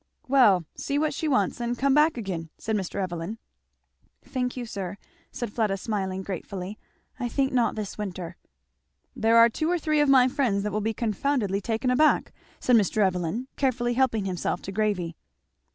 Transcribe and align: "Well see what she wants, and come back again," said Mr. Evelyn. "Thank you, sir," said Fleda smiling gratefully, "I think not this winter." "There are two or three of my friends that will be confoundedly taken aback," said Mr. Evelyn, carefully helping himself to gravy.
"Well 0.27 0.65
see 0.73 0.97
what 0.97 1.13
she 1.13 1.27
wants, 1.27 1.59
and 1.61 1.77
come 1.77 1.93
back 1.93 2.17
again," 2.17 2.49
said 2.57 2.75
Mr. 2.75 2.95
Evelyn. 2.99 3.37
"Thank 4.25 4.57
you, 4.57 4.65
sir," 4.65 4.97
said 5.31 5.53
Fleda 5.53 5.77
smiling 5.77 6.23
gratefully, 6.23 6.79
"I 7.19 7.29
think 7.29 7.53
not 7.53 7.75
this 7.75 7.99
winter." 7.99 8.35
"There 9.15 9.37
are 9.37 9.47
two 9.47 9.69
or 9.69 9.77
three 9.77 9.99
of 9.99 10.09
my 10.09 10.27
friends 10.27 10.63
that 10.63 10.71
will 10.71 10.81
be 10.81 10.91
confoundedly 10.95 11.61
taken 11.61 11.91
aback," 11.91 12.33
said 12.59 12.77
Mr. 12.77 13.05
Evelyn, 13.05 13.47
carefully 13.57 13.93
helping 13.93 14.25
himself 14.25 14.59
to 14.63 14.71
gravy. 14.71 15.15